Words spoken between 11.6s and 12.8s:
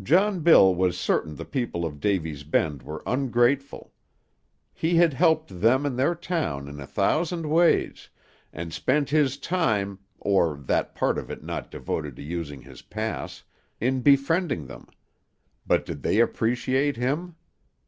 devoted to using